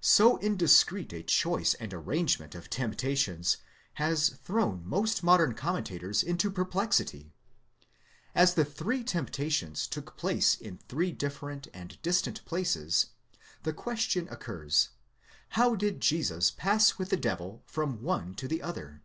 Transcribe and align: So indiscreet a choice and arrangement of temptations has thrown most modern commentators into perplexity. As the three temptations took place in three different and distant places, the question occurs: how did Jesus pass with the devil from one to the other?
So 0.00 0.38
indiscreet 0.38 1.12
a 1.12 1.22
choice 1.22 1.74
and 1.74 1.92
arrangement 1.92 2.54
of 2.54 2.70
temptations 2.70 3.58
has 4.00 4.30
thrown 4.30 4.82
most 4.82 5.22
modern 5.22 5.52
commentators 5.52 6.22
into 6.22 6.50
perplexity. 6.50 7.34
As 8.34 8.54
the 8.54 8.64
three 8.64 9.04
temptations 9.04 9.86
took 9.86 10.16
place 10.16 10.54
in 10.54 10.78
three 10.88 11.12
different 11.12 11.68
and 11.74 12.00
distant 12.00 12.42
places, 12.46 13.10
the 13.62 13.74
question 13.74 14.26
occurs: 14.30 14.88
how 15.50 15.74
did 15.74 16.00
Jesus 16.00 16.50
pass 16.50 16.96
with 16.96 17.10
the 17.10 17.18
devil 17.18 17.62
from 17.66 18.00
one 18.00 18.34
to 18.36 18.48
the 18.48 18.62
other? 18.62 19.02